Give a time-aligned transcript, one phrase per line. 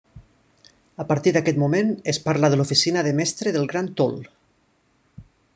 [1.03, 4.21] A partir d’aquest moment, es parla de l’oficina de mestre del Gran Tol.